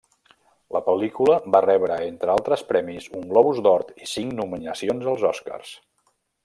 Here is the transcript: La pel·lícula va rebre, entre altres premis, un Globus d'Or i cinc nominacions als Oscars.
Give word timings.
La 0.75 0.79
pel·lícula 0.85 1.35
va 1.55 1.61
rebre, 1.65 1.99
entre 2.05 2.33
altres 2.37 2.65
premis, 2.71 3.07
un 3.21 3.29
Globus 3.35 3.63
d'Or 3.69 3.87
i 4.07 4.13
cinc 4.17 4.37
nominacions 4.43 5.11
als 5.13 5.29
Oscars. 5.35 5.81